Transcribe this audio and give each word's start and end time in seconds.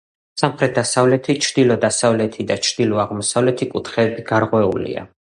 სამხრეთ-დასავლეთი, 0.41 1.35
ჩრდილო-დასავლეთი 1.47 2.47
და 2.53 2.57
ჩრდილო-აღმოსავლეთი 2.69 3.69
კუთხეები 3.75 4.27
გარღვეულია. 4.33 5.07